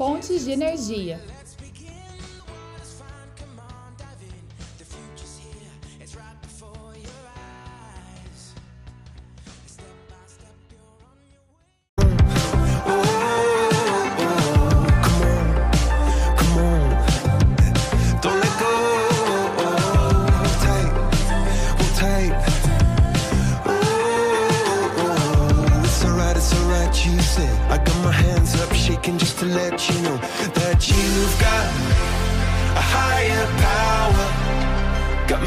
[0.00, 1.20] Fontes de energia.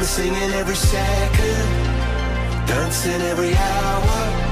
[0.02, 4.43] Singing every second, dancing every hour.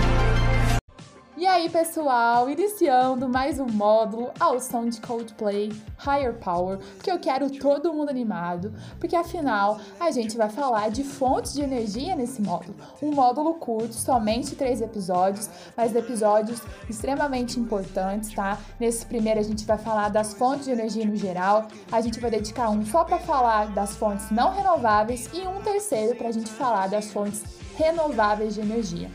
[1.43, 7.19] E aí, pessoal, iniciando mais um módulo ao som de Coldplay Higher Power, que eu
[7.19, 12.41] quero todo mundo animado, porque afinal a gente vai falar de fontes de energia nesse
[12.41, 12.77] módulo.
[13.03, 18.57] Um módulo curto, somente três episódios, mas episódios extremamente importantes, tá?
[18.79, 22.31] Nesse primeiro a gente vai falar das fontes de energia no geral, a gente vai
[22.31, 26.51] dedicar um só para falar das fontes não renováveis e um terceiro para a gente
[26.51, 27.43] falar das fontes
[27.77, 29.11] renováveis de energia.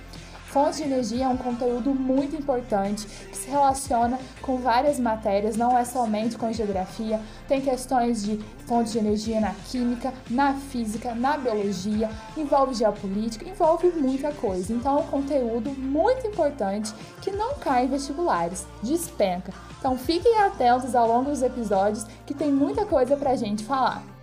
[0.58, 5.78] Fontes de energia é um conteúdo muito importante que se relaciona com várias matérias, não
[5.78, 11.38] é somente com geografia, tem questões de fontes de energia na química, na física, na
[11.38, 14.74] biologia, envolve geopolítica, envolve muita coisa.
[14.74, 16.92] Então é um conteúdo muito importante
[17.22, 19.54] que não cai em vestibulares, despenca.
[19.78, 24.17] Então fiquem atentos ao longo dos episódios que tem muita coisa pra gente falar.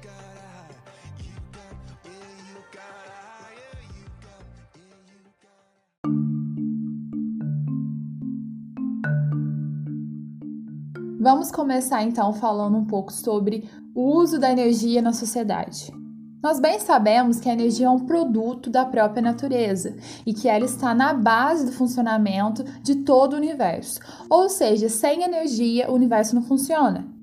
[11.25, 15.91] Vamos começar então falando um pouco sobre o uso da energia na sociedade.
[16.43, 20.67] Nós bem sabemos que a energia é um produto da própria natureza e que ela
[20.67, 24.01] está na base do funcionamento de todo o universo.
[24.29, 27.14] Ou seja, sem energia o universo não funciona.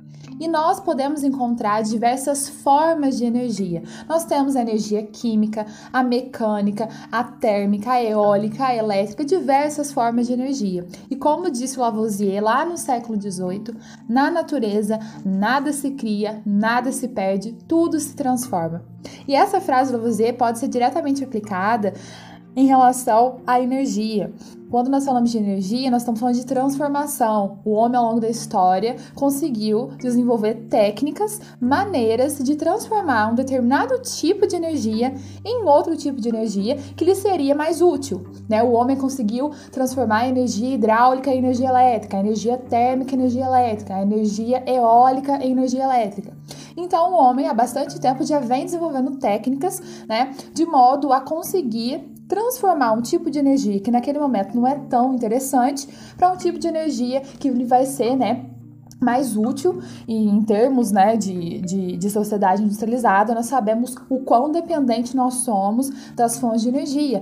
[0.41, 3.83] E nós podemos encontrar diversas formas de energia.
[4.09, 10.25] Nós temos a energia química, a mecânica, a térmica, a eólica, a elétrica, diversas formas
[10.25, 10.83] de energia.
[11.11, 13.75] E como disse Lavoisier lá no século XVIII,
[14.09, 18.83] na natureza nada se cria, nada se perde, tudo se transforma.
[19.27, 21.93] E essa frase do Lavoisier pode ser diretamente aplicada
[22.55, 24.31] em relação à energia.
[24.71, 27.59] Quando nós falamos de energia, nós estamos falando de transformação.
[27.65, 34.47] O homem, ao longo da história, conseguiu desenvolver técnicas, maneiras de transformar um determinado tipo
[34.47, 35.13] de energia
[35.43, 38.25] em outro tipo de energia que lhe seria mais útil.
[38.47, 38.63] Né?
[38.63, 43.45] O homem conseguiu transformar a energia hidráulica em energia elétrica, a energia térmica em energia
[43.45, 46.31] elétrica, a energia eólica em energia elétrica.
[46.77, 52.09] Então, o homem, há bastante tempo, já vem desenvolvendo técnicas né, de modo a conseguir
[52.31, 56.57] transformar um tipo de energia que naquele momento não é tão interessante para um tipo
[56.57, 58.45] de energia que ele vai ser, né,
[59.01, 64.49] mais útil e em termos né, de, de, de, sociedade industrializada, nós sabemos o quão
[64.49, 67.21] dependente nós somos das fontes de energia.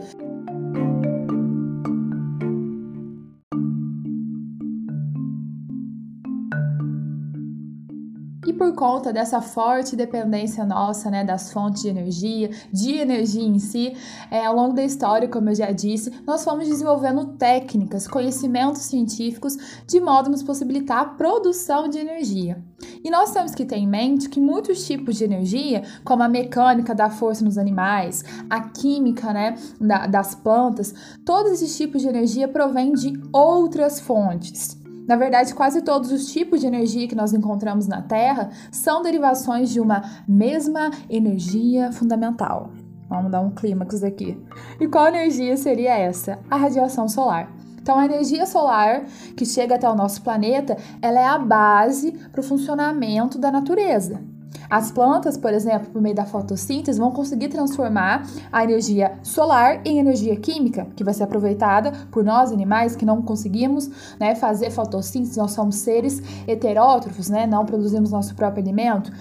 [8.53, 13.95] Por conta dessa forte dependência nossa, né, das fontes de energia, de energia em si,
[14.31, 19.57] é, ao longo da história, como eu já disse, nós fomos desenvolvendo técnicas, conhecimentos científicos,
[19.88, 22.63] de modo a nos possibilitar a produção de energia.
[23.03, 26.95] E nós temos que ter em mente que muitos tipos de energia, como a mecânica
[26.95, 30.93] da força nos animais, a química né, da, das plantas,
[31.25, 34.78] todos esses tipos de energia provêm de outras fontes.
[35.09, 39.71] Na verdade, quase todos os tipos de energia que nós encontramos na Terra são derivações
[39.71, 42.69] de uma mesma energia fundamental.
[43.09, 44.39] Vamos dar um clímax aqui.
[44.79, 46.37] E qual energia seria essa?
[46.47, 47.51] A radiação solar.
[47.81, 49.05] Então, a energia solar
[49.35, 54.21] que chega até o nosso planeta, ela é a base para o funcionamento da natureza.
[54.69, 59.99] As plantas, por exemplo, por meio da fotossíntese, vão conseguir transformar a energia solar em
[59.99, 63.89] energia química, que vai ser aproveitada por nós animais que não conseguimos
[64.19, 69.12] né, fazer fotossíntese, nós somos seres heterótrofos, né, não produzimos nosso próprio alimento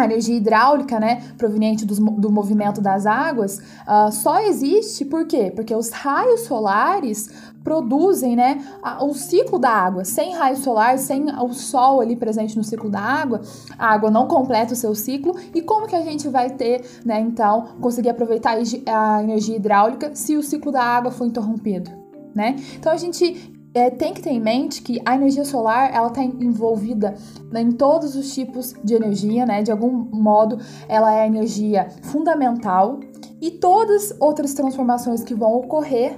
[0.00, 5.52] a energia hidráulica, né, proveniente do, do movimento das águas, uh, só existe por quê?
[5.54, 7.30] Porque os raios solares
[7.62, 10.04] produzem, né, a, o ciclo da água.
[10.04, 13.40] Sem raio solar, sem o sol ali presente no ciclo da água,
[13.78, 15.34] a água não completa o seu ciclo.
[15.54, 18.56] E como que a gente vai ter, né, então, conseguir aproveitar
[18.86, 21.90] a energia hidráulica se o ciclo da água for interrompido?
[22.34, 22.56] Né?
[22.78, 26.22] Então a gente é, tem que ter em mente que a energia solar ela está
[26.22, 27.14] envolvida
[27.54, 29.62] em todos os tipos de energia, né?
[29.62, 30.58] De algum modo,
[30.88, 33.00] ela é a energia fundamental
[33.40, 36.16] e todas outras transformações que vão ocorrer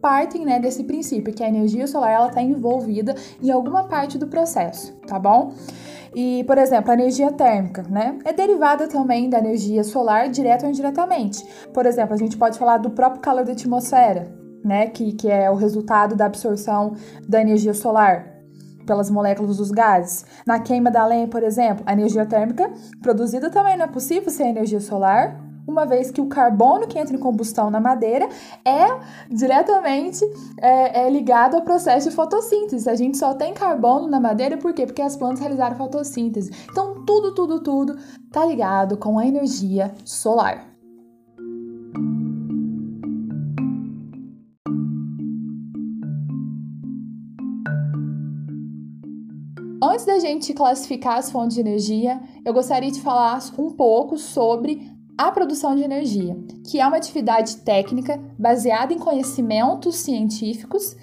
[0.00, 4.28] partem né, desse princípio, que a energia solar ela está envolvida em alguma parte do
[4.28, 5.52] processo, tá bom?
[6.14, 8.18] E, por exemplo, a energia térmica, né?
[8.24, 11.44] É derivada também da energia solar, direta ou indiretamente.
[11.74, 14.86] Por exemplo, a gente pode falar do próprio calor da atmosfera, né?
[14.88, 16.94] Que, que é o resultado da absorção
[17.28, 18.38] da energia solar
[18.86, 20.24] pelas moléculas dos gases.
[20.46, 22.70] Na queima da lenha, por exemplo, a energia térmica
[23.02, 25.38] produzida também não é possível sem energia solar,
[25.68, 28.26] uma vez que o carbono que entra em combustão na madeira
[28.64, 28.86] é
[29.30, 30.24] diretamente
[30.58, 32.88] é, é ligado ao processo de fotossíntese.
[32.88, 34.86] A gente só tem carbono na madeira por quê?
[34.86, 36.50] Porque as plantas realizaram fotossíntese.
[36.70, 37.98] Então, tudo, tudo, tudo
[38.32, 40.64] tá ligado com a energia solar.
[49.90, 54.92] Antes da gente classificar as fontes de energia, eu gostaria de falar um pouco sobre
[55.16, 56.36] a produção de energia,
[56.70, 60.94] que é uma atividade técnica baseada em conhecimentos científicos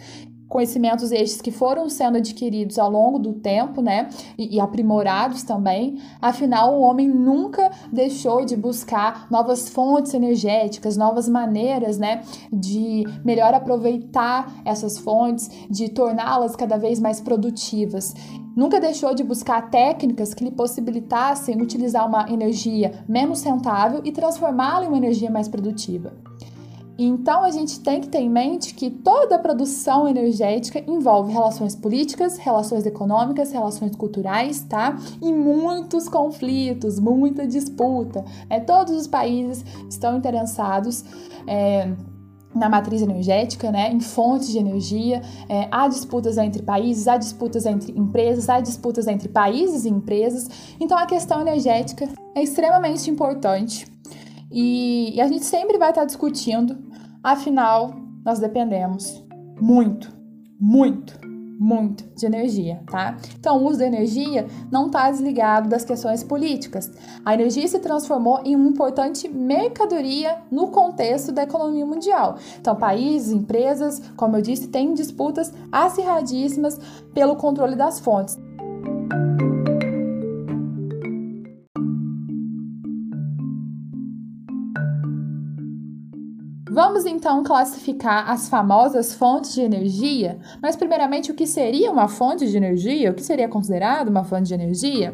[0.48, 6.00] conhecimentos estes que foram sendo adquiridos ao longo do tempo, né, e, aprimorados também.
[6.22, 12.22] Afinal, o homem nunca deixou de buscar novas fontes energéticas, novas maneiras, né,
[12.54, 18.14] de melhor aproveitar essas fontes, de torná-las cada vez mais produtivas.
[18.56, 24.86] Nunca deixou de buscar técnicas que lhe possibilitassem utilizar uma energia menos rentável e transformá-la
[24.86, 26.14] em uma energia mais produtiva.
[26.98, 32.38] Então a gente tem que ter em mente que toda produção energética envolve relações políticas,
[32.38, 34.98] relações econômicas, relações culturais, tá?
[35.22, 38.24] E muitos conflitos, muita disputa.
[38.50, 38.62] Né?
[38.62, 41.04] Todos os países estão interessados.
[41.46, 41.92] É,
[42.56, 47.66] na matriz energética, né, em fontes de energia, é, há disputas entre países, há disputas
[47.66, 50.50] entre empresas, há disputas entre países e empresas.
[50.80, 53.86] Então a questão energética é extremamente importante.
[54.52, 56.78] E, e a gente sempre vai estar discutindo,
[57.22, 57.94] afinal,
[58.24, 59.24] nós dependemos
[59.60, 60.16] muito,
[60.60, 61.20] muito,
[61.58, 63.18] muito de energia, tá?
[63.40, 66.92] Então, o uso da energia não está desligado das questões políticas.
[67.24, 72.38] A energia se transformou em uma importante mercadoria no contexto da economia mundial.
[72.60, 76.80] Então, países, empresas, como eu disse, têm disputas acirradíssimas
[77.14, 78.38] pelo controle das fontes.
[86.96, 92.50] Vamos então classificar as famosas fontes de energia, mas primeiramente o que seria uma fonte
[92.50, 93.12] de energia?
[93.12, 95.14] O que seria considerado uma fonte de energia?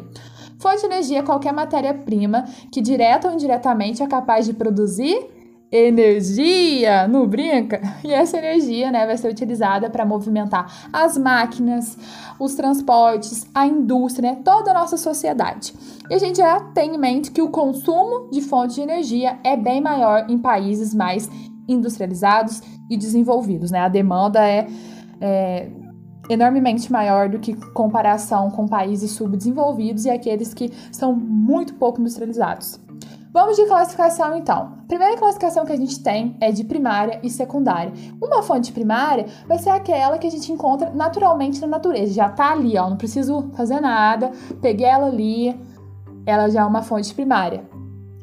[0.60, 5.26] Fonte de energia é qualquer matéria-prima que direta ou indiretamente é capaz de produzir
[5.72, 7.80] energia, não brinca?
[8.04, 11.98] E essa energia né, vai ser utilizada para movimentar as máquinas,
[12.38, 15.74] os transportes, a indústria, né, toda a nossa sociedade.
[16.08, 19.56] E a gente já tem em mente que o consumo de fontes de energia é
[19.56, 21.28] bem maior em países mais
[21.68, 23.70] industrializados e desenvolvidos.
[23.70, 23.80] Né?
[23.80, 24.66] A demanda é,
[25.20, 25.70] é
[26.28, 32.80] enormemente maior do que comparação com países subdesenvolvidos e aqueles que são muito pouco industrializados.
[33.32, 34.74] Vamos de classificação então.
[34.82, 37.90] A primeira classificação que a gente tem é de primária e secundária.
[38.20, 42.52] Uma fonte primária vai ser aquela que a gente encontra naturalmente na natureza, já tá
[42.52, 44.30] ali, ó, não preciso fazer nada,
[44.60, 45.58] peguei ela ali,
[46.26, 47.71] ela já é uma fonte primária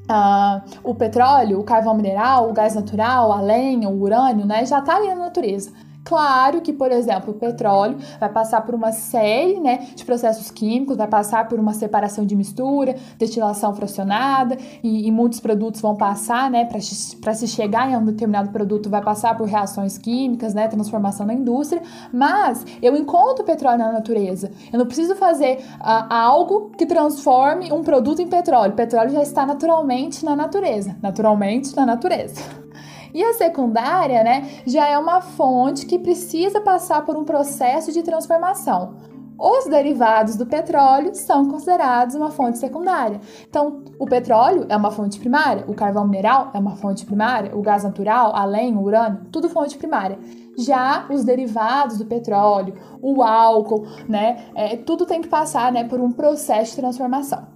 [0.10, 4.80] uh, o petróleo, o carvão mineral, o gás natural, a lenha, o urânio, né, já
[4.80, 5.72] está ali na natureza.
[6.10, 10.98] Claro que, por exemplo, o petróleo vai passar por uma série né, de processos químicos,
[10.98, 16.50] vai passar por uma separação de mistura, destilação fracionada, e, e muitos produtos vão passar,
[16.50, 21.28] né, para se chegar em um determinado produto, vai passar por reações químicas, né, transformação
[21.28, 24.50] na indústria, mas eu encontro petróleo na natureza.
[24.74, 28.72] Eu não preciso fazer uh, algo que transforme um produto em petróleo.
[28.72, 32.69] O petróleo já está naturalmente na natureza, naturalmente na natureza.
[33.14, 38.04] E a secundária, né, já é uma fonte que precisa passar por um processo de
[38.04, 38.96] transformação.
[39.42, 43.22] Os derivados do petróleo são considerados uma fonte secundária.
[43.48, 47.62] Então, o petróleo é uma fonte primária, o carvão mineral é uma fonte primária, o
[47.62, 50.20] gás natural, a lenha, o urânio, tudo fonte primária.
[50.58, 56.02] Já os derivados do petróleo, o álcool, né, é, tudo tem que passar, né, por
[56.02, 57.48] um processo de transformação,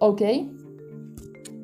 [0.00, 0.57] ok?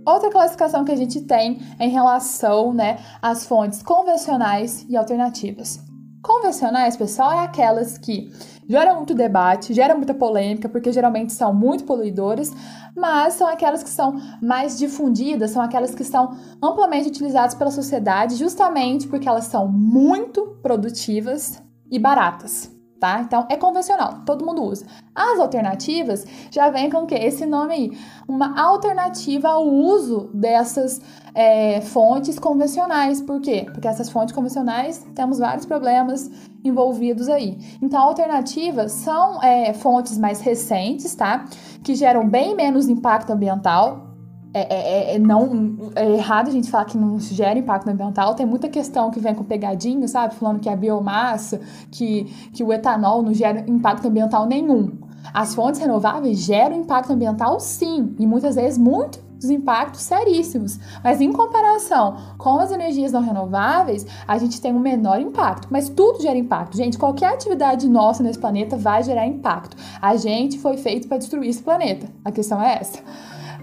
[0.07, 5.81] Outra classificação que a gente tem é em relação né, às fontes convencionais e alternativas.
[6.23, 8.31] Convencionais, pessoal, é aquelas que
[8.69, 12.53] geram muito debate, geram muita polêmica, porque geralmente são muito poluidoras,
[12.97, 18.37] mas são aquelas que são mais difundidas, são aquelas que são amplamente utilizadas pela sociedade,
[18.37, 22.74] justamente porque elas são muito produtivas e baratas
[23.05, 23.21] tá?
[23.21, 24.87] Então é convencional, todo mundo usa.
[25.15, 27.15] As alternativas já vem com o que?
[27.15, 31.03] Esse nome aí, uma alternativa ao uso dessas
[31.35, 33.21] é, fontes convencionais.
[33.21, 33.67] Por quê?
[33.71, 36.31] Porque essas fontes convencionais temos vários problemas
[36.65, 37.59] envolvidos aí.
[37.83, 41.45] Então, alternativas são é, fontes mais recentes, tá?
[41.83, 44.04] Que geram bem menos impacto ambiental,
[44.55, 48.37] é, é, é, é, não, é errado a gente falar que não gera impacto ambiental.
[48.37, 50.37] Tem muita questão que vem com pegadinho, sabe?
[50.37, 54.93] Falando que a biomassa, que, que o etanol não gera impacto ambiental nenhum.
[55.33, 60.79] As fontes renováveis geram impacto ambiental sim, e muitas vezes muitos impactos seríssimos.
[61.03, 65.67] Mas em comparação com as energias não renováveis, a gente tem um menor impacto.
[65.69, 66.77] Mas tudo gera impacto.
[66.77, 69.77] Gente, qualquer atividade nossa nesse planeta vai gerar impacto.
[70.01, 72.07] A gente foi feito para destruir esse planeta.
[72.25, 73.01] A questão é essa.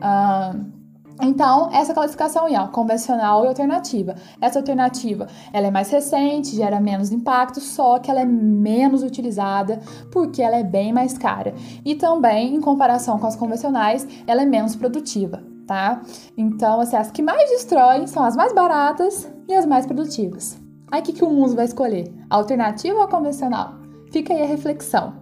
[0.01, 0.80] Uh,
[1.21, 4.15] então, essa classificação aí, ó, convencional e alternativa.
[4.39, 9.79] Essa alternativa, ela é mais recente, gera menos impacto, só que ela é menos utilizada
[10.11, 11.53] porque ela é bem mais cara.
[11.85, 16.01] E também, em comparação com as convencionais, ela é menos produtiva, tá?
[16.37, 20.59] Então, assim, as que mais destroem são as mais baratas e as mais produtivas.
[20.91, 22.13] Aí, o que, que o mundo vai escolher?
[22.29, 23.75] Alternativa ou convencional?
[24.11, 25.20] Fica aí a reflexão.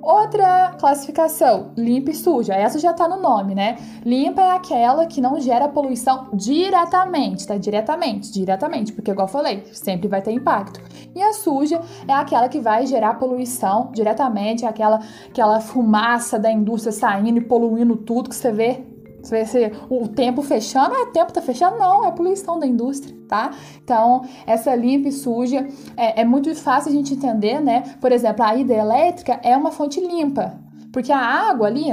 [0.00, 2.54] Outra classificação, limpa e suja.
[2.54, 3.76] Essa já tá no nome, né?
[4.04, 7.56] Limpa é aquela que não gera poluição diretamente, tá?
[7.56, 10.80] Diretamente, diretamente, porque igual eu falei, sempre vai ter impacto.
[11.14, 16.92] E a suja é aquela que vai gerar poluição diretamente, aquela aquela fumaça da indústria
[16.92, 18.84] saindo e poluindo tudo que você vê
[19.22, 21.76] você vê o tempo fechando, ah, o tempo tá fechando?
[21.76, 23.50] Não, é poluição da indústria, tá?
[23.82, 27.82] Então, essa limpa e suja é, é muito fácil a gente entender, né?
[28.00, 30.58] Por exemplo, a hidrelétrica é uma fonte limpa,
[30.92, 31.90] porque a água ali,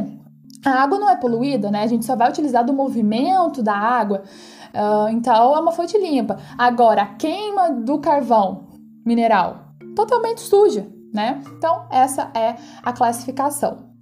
[0.64, 1.84] a água não é poluída, né?
[1.84, 4.24] A gente só vai utilizar do movimento da água,
[4.74, 6.38] uh, então é uma fonte limpa.
[6.58, 8.68] Agora, a queima do carvão
[9.06, 9.66] mineral,
[9.96, 11.42] totalmente suja, né?
[11.58, 13.95] Então, essa é a classificação.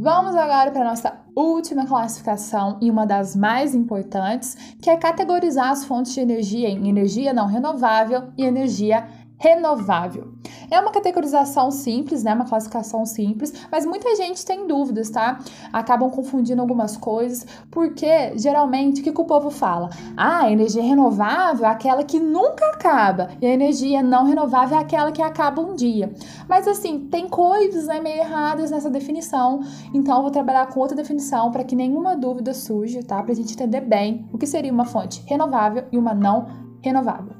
[0.00, 5.70] Vamos agora para a nossa última classificação e uma das mais importantes, que é categorizar
[5.70, 9.08] as fontes de energia em energia não renovável e energia
[9.38, 10.32] renovável.
[10.70, 12.34] É uma categorização simples, né?
[12.34, 15.38] Uma classificação simples, mas muita gente tem dúvidas, tá?
[15.72, 19.90] Acabam confundindo algumas coisas, porque geralmente o que, que o povo fala?
[20.16, 24.80] Ah, a energia renovável é aquela que nunca acaba, e a energia não renovável é
[24.80, 26.12] aquela que acaba um dia.
[26.48, 29.60] Mas assim, tem coisas né, meio erradas nessa definição,
[29.94, 33.22] então eu vou trabalhar com outra definição para que nenhuma dúvida surja, tá?
[33.22, 36.46] Pra gente entender bem o que seria uma fonte renovável e uma não
[36.82, 37.37] renovável.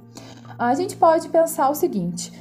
[0.59, 2.33] A gente pode pensar o seguinte: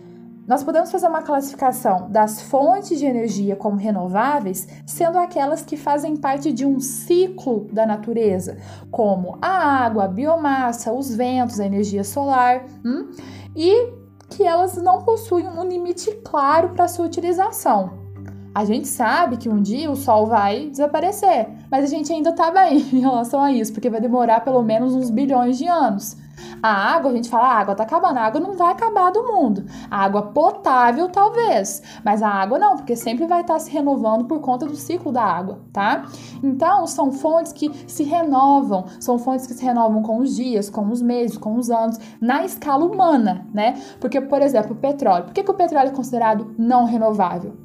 [0.48, 6.18] nós podemos fazer uma classificação das fontes de energia como renováveis, sendo aquelas que fazem
[6.18, 8.58] parte de um ciclo da natureza,
[8.90, 13.12] como a água, a biomassa, os ventos, a energia solar, hum?
[13.56, 13.94] e
[14.30, 18.08] que elas não possuem um limite claro para sua utilização.
[18.54, 22.50] A gente sabe que um dia o sol vai desaparecer, mas a gente ainda está
[22.50, 26.18] bem em relação a isso, porque vai demorar pelo menos uns bilhões de anos.
[26.62, 28.18] A água, a gente fala, a água tá acabando.
[28.18, 29.66] A água não vai acabar do mundo.
[29.90, 31.82] A água potável, talvez.
[32.04, 35.12] Mas a água não, porque sempre vai estar tá se renovando por conta do ciclo
[35.12, 36.06] da água, tá?
[36.44, 38.86] Então, são fontes que se renovam.
[39.00, 42.44] São fontes que se renovam com os dias, com os meses, com os anos, na
[42.44, 43.76] escala humana, né?
[44.00, 45.26] Porque, por exemplo, o petróleo.
[45.26, 47.56] Por que, que o petróleo é considerado não renovável?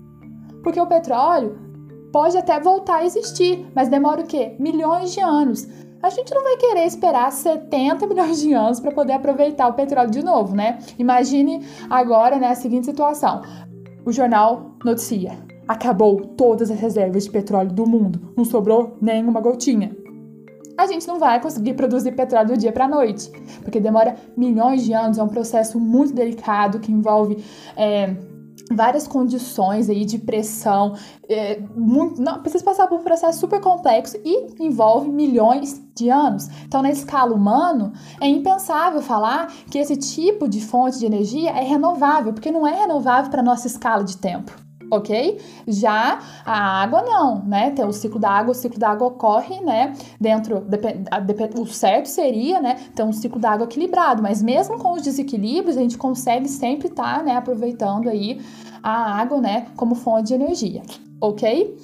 [0.62, 1.58] Porque o petróleo
[2.12, 4.54] pode até voltar a existir, mas demora o quê?
[4.60, 5.66] Milhões de anos
[6.02, 10.10] a gente não vai querer esperar 70 milhões de anos para poder aproveitar o petróleo
[10.10, 10.80] de novo, né?
[10.98, 13.42] Imagine agora né, a seguinte situação:
[14.04, 15.38] o jornal noticia.
[15.68, 19.96] Acabou todas as reservas de petróleo do mundo, não sobrou nenhuma gotinha.
[20.76, 23.30] A gente não vai conseguir produzir petróleo do dia para a noite,
[23.62, 27.42] porque demora milhões de anos, é um processo muito delicado que envolve
[27.76, 28.16] é,
[28.70, 30.94] várias condições aí de pressão,
[31.28, 36.48] é, muito, não, precisa passar por um processo super complexo e envolve milhões de anos.
[36.66, 41.62] Então, na escala humana, é impensável falar que esse tipo de fonte de energia é
[41.62, 44.52] renovável, porque não é renovável para nossa escala de tempo
[44.92, 45.40] ok?
[45.66, 47.70] Já a água não, né?
[47.70, 49.94] Tem o ciclo da água, o ciclo da água ocorre, né?
[50.20, 50.62] Dentro,
[51.58, 52.76] o certo seria, né?
[52.94, 56.88] Ter um ciclo da água equilibrado, mas mesmo com os desequilíbrios, a gente consegue sempre
[56.88, 57.36] estar, tá, né?
[57.36, 58.40] Aproveitando aí
[58.82, 59.66] a água, né?
[59.76, 60.82] Como fonte de energia,
[61.20, 61.74] ok?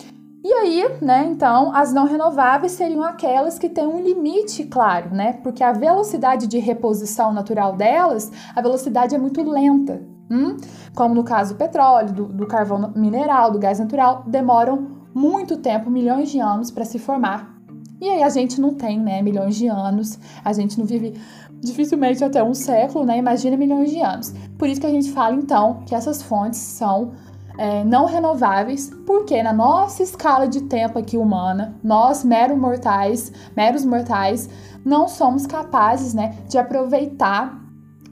[0.45, 5.33] E aí, né, então, as não renováveis seriam aquelas que têm um limite claro, né?
[5.43, 10.57] Porque a velocidade de reposição natural delas, a velocidade é muito lenta, hum?
[10.95, 15.91] como no caso do petróleo, do, do carvão mineral, do gás natural, demoram muito tempo,
[15.91, 17.59] milhões de anos, para se formar
[18.01, 21.15] E aí a gente não tem, né, milhões de anos, a gente não vive
[21.61, 23.19] dificilmente até um século, né?
[23.19, 24.33] Imagina milhões de anos.
[24.57, 27.13] Por isso que a gente fala então que essas fontes são
[27.59, 33.85] é, não renováveis, porque na nossa escala de tempo aqui humana, nós, meros mortais, meros
[33.85, 34.49] mortais,
[34.85, 37.68] não somos capazes, né, de aproveitar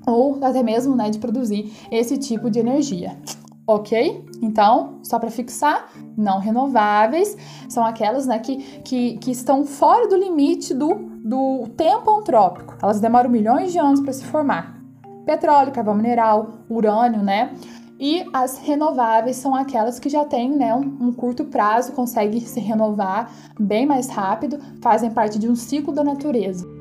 [0.07, 3.19] ou até mesmo, né, de produzir esse tipo de energia.
[3.67, 4.25] Ok?
[4.41, 7.37] Então, só para fixar, não renováveis
[7.69, 10.95] são aquelas né, que, que, que estão fora do limite do,
[11.25, 12.77] do tempo antrópico.
[12.81, 14.81] Elas demoram milhões de anos para se formar.
[15.25, 17.53] Petróleo, carvão mineral, urânio, né?
[17.99, 22.61] E as renováveis são aquelas que já têm né, um, um, curto prazo, conseguem se
[22.61, 26.76] renovar bem mais rápido, fazem parte de um ciclo da natureza.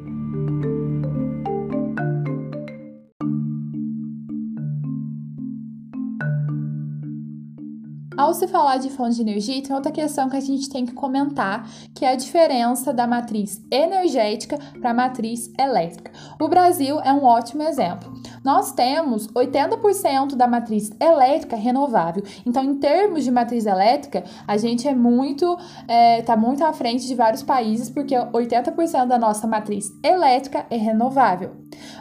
[8.17, 10.93] Ao se falar de fonte de energia, tem outra questão que a gente tem que
[10.93, 16.11] comentar, que é a diferença da matriz energética para a matriz elétrica.
[16.39, 18.13] O Brasil é um ótimo exemplo.
[18.41, 22.23] Nós temos 80% da matriz elétrica renovável.
[22.45, 27.05] Então, em termos de matriz elétrica, a gente é muito, é, tá muito à frente
[27.05, 31.51] de vários países, porque 80% da nossa matriz elétrica é renovável.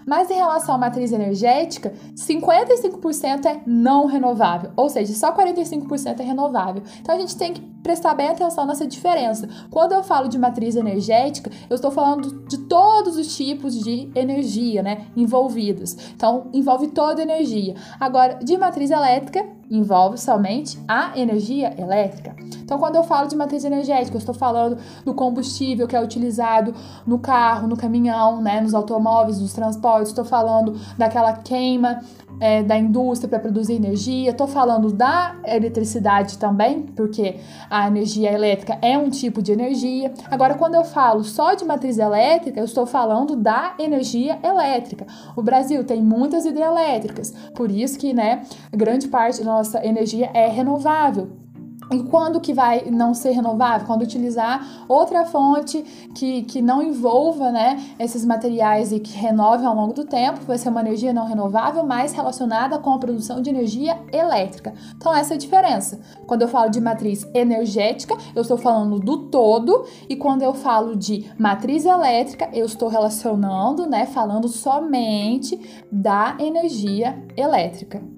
[0.07, 6.15] Mas em relação à matriz energética, 55% é não renovável, ou seja, só 45% é
[6.25, 6.83] renovável.
[7.01, 9.49] Então a gente tem que prestar bem atenção nessa diferença.
[9.71, 14.83] Quando eu falo de matriz energética, eu estou falando de todos os tipos de energia,
[14.83, 15.97] né, envolvidos.
[16.15, 17.75] Então envolve toda a energia.
[18.01, 22.35] Agora, de matriz elétrica, envolve somente a energia elétrica.
[22.63, 26.75] Então, quando eu falo de matriz energética, eu estou falando do combustível que é utilizado
[27.07, 32.01] no carro, no caminhão, né, nos automóveis, nos transportes, estou falando daquela queima
[32.41, 37.37] é, da indústria para produzir energia, estou falando da eletricidade também, porque
[37.71, 40.13] a energia elétrica é um tipo de energia.
[40.31, 45.07] Agora, quando eu falo só de matriz elétrica, eu estou falando da energia elétrica.
[45.37, 48.43] O Brasil tem muitas hidrelétricas, por isso que, né,
[48.73, 51.45] grande parte da nossa energia é renovável.
[51.93, 53.87] E quando que vai não ser renovável?
[53.87, 55.83] Quando utilizar outra fonte
[56.15, 60.57] que, que não envolva né, esses materiais e que renove ao longo do tempo, vai
[60.57, 64.73] ser uma energia não renovável, mas relacionada com a produção de energia elétrica.
[64.97, 66.01] Então, essa é a diferença.
[66.27, 70.97] Quando eu falo de matriz energética, eu estou falando do todo, e quando eu falo
[70.97, 75.61] de matriz elétrica, eu estou relacionando, né, falando somente
[75.93, 78.14] da energia elétrica.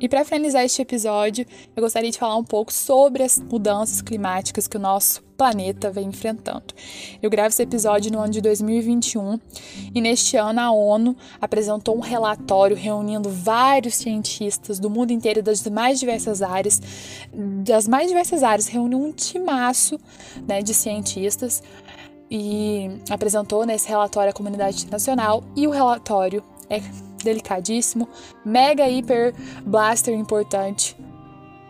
[0.00, 1.44] E para finalizar este episódio,
[1.76, 6.08] eu gostaria de falar um pouco sobre as mudanças climáticas que o nosso planeta vem
[6.08, 6.74] enfrentando.
[7.22, 9.38] Eu gravo esse episódio no ano de 2021
[9.94, 15.66] e neste ano a ONU apresentou um relatório reunindo vários cientistas do mundo inteiro das
[15.66, 16.80] mais diversas áreas,
[17.62, 19.98] das mais diversas áreas, reuniu um timaço
[20.48, 21.62] né, de cientistas
[22.30, 26.80] e apresentou nesse relatório à comunidade internacional e o relatório é
[27.22, 28.08] delicadíssimo,
[28.44, 30.96] mega hiper blaster importante.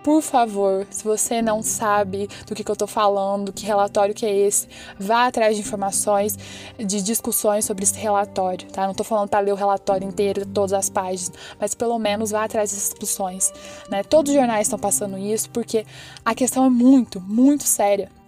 [0.03, 4.25] Por favor, se você não sabe do que, que eu tô falando, que relatório que
[4.25, 4.67] é esse,
[4.99, 6.39] vá atrás de informações,
[6.79, 8.87] de discussões sobre esse relatório, tá?
[8.87, 12.45] Não tô falando para ler o relatório inteiro, todas as páginas, mas pelo menos vá
[12.45, 13.53] atrás dessas discussões,
[13.91, 14.03] né?
[14.03, 15.85] Todos os jornais estão passando isso porque
[16.25, 18.20] a questão é muito, muito séria.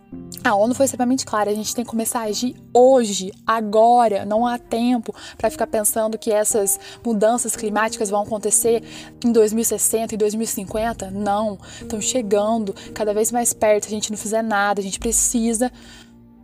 [0.44, 4.44] A ONU foi extremamente clara, a gente tem que começar a agir hoje, agora, não
[4.44, 8.82] há tempo para ficar pensando que essas mudanças climáticas vão acontecer
[9.24, 11.10] em 2060, em 2050.
[11.12, 15.70] Não, estão chegando cada vez mais perto, a gente não fizer nada, a gente precisa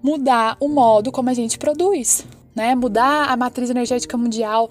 [0.01, 2.75] mudar o modo como a gente produz, né?
[2.77, 4.71] Mudar a matriz energética mundial,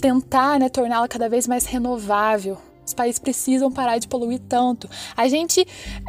[0.00, 4.88] tentar, né, torná-la cada vez mais renovável, os países precisam parar de poluir tanto.
[5.16, 5.66] A gente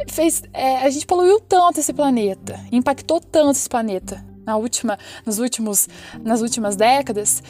[0.08, 5.38] fez, é, a gente poluiu tanto esse planeta, impactou tanto esse planeta na última, nos
[5.38, 5.88] últimos,
[6.22, 7.42] nas últimas décadas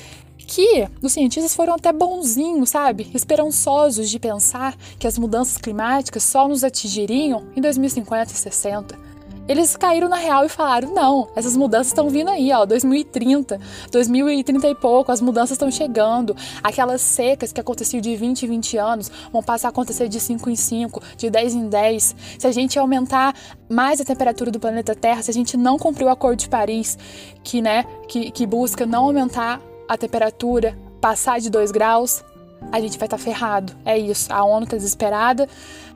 [0.46, 3.10] que os cientistas foram até bonzinhos, sabe?
[3.12, 9.15] Esperançosos de pensar que as mudanças climáticas só nos atingiriam em 2050 e 60.
[9.48, 14.68] Eles caíram na real e falaram: não, essas mudanças estão vindo aí, ó, 2030, 2030
[14.68, 16.36] e pouco, as mudanças estão chegando.
[16.62, 20.50] Aquelas secas que aconteciam de 20 em 20 anos vão passar a acontecer de 5
[20.50, 22.16] em 5, de 10 em 10.
[22.38, 23.34] Se a gente aumentar
[23.68, 26.98] mais a temperatura do planeta Terra, se a gente não cumprir o Acordo de Paris,
[27.44, 32.24] que, né, que, que busca não aumentar a temperatura, passar de 2 graus,
[32.72, 33.72] a gente vai estar tá ferrado.
[33.84, 34.32] É isso.
[34.32, 35.48] A ONU tá desesperada.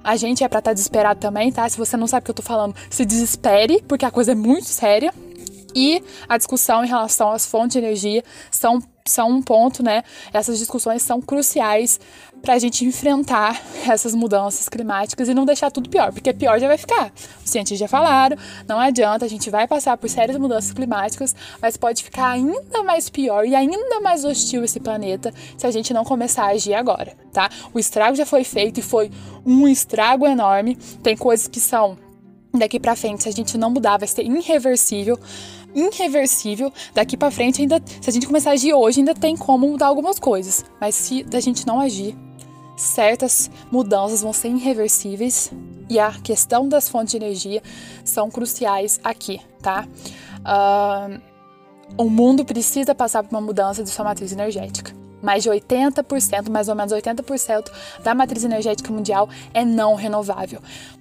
[0.02, 1.68] A gente é para estar tá desesperado também, tá?
[1.68, 4.34] Se você não sabe o que eu tô falando, se desespere, porque a coisa é
[4.34, 5.12] muito séria.
[5.74, 10.02] E a discussão em relação às fontes de energia são são um ponto, né?
[10.32, 11.98] Essas discussões são cruciais
[12.42, 16.68] para a gente enfrentar essas mudanças climáticas e não deixar tudo pior, porque pior já
[16.68, 17.12] vai ficar.
[17.44, 21.76] Os cientistas já falaram, não adianta, a gente vai passar por sérias mudanças climáticas, mas
[21.76, 26.04] pode ficar ainda mais pior e ainda mais hostil esse planeta se a gente não
[26.04, 27.50] começar a agir agora, tá?
[27.74, 29.10] O estrago já foi feito e foi
[29.44, 30.76] um estrago enorme.
[31.02, 31.98] Tem coisas que são
[32.52, 35.18] daqui para frente, se a gente não mudar, vai ser irreversível
[35.74, 36.72] irreversível.
[36.94, 39.86] Daqui para frente, ainda, se a gente começar a agir hoje, ainda tem como mudar
[39.86, 40.64] algumas coisas.
[40.80, 42.16] Mas se a gente não agir,
[42.76, 45.52] certas mudanças vão ser irreversíveis
[45.88, 47.62] e a questão das fontes de energia
[48.04, 49.86] são cruciais aqui, tá?
[50.40, 51.20] Uh,
[51.96, 54.99] o mundo precisa passar por uma mudança de sua matriz energética.
[55.22, 57.70] Mais de 80%, mais ou menos 80%
[58.02, 60.60] da matriz energética mundial é não renovável.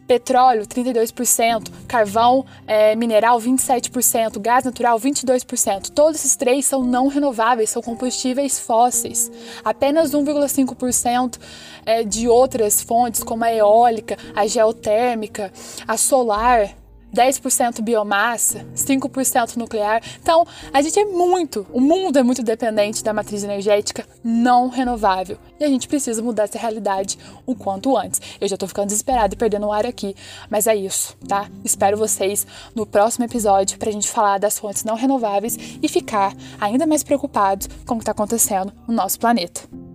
[0.09, 5.91] Petróleo, 32%, carvão é, mineral, 27%, gás natural, 22%.
[5.91, 9.31] Todos esses três são não renováveis, são combustíveis fósseis.
[9.63, 11.37] Apenas 1,5%
[11.85, 15.53] é, de outras fontes, como a eólica, a geotérmica,
[15.87, 16.75] a solar,
[17.13, 20.01] 10% biomassa, 5% nuclear.
[20.21, 25.37] Então, a gente é muito, o mundo é muito dependente da matriz energética não renovável.
[25.59, 28.21] E a gente precisa mudar essa realidade o quanto antes.
[28.39, 30.15] Eu já tô ficando desesperada e perdendo o ar aqui,
[30.49, 31.49] mas é isso, tá?
[31.63, 32.45] Espero vocês
[32.75, 37.67] no próximo episódio pra gente falar das fontes não renováveis e ficar ainda mais preocupados
[37.85, 39.88] com o que tá acontecendo no nosso planeta.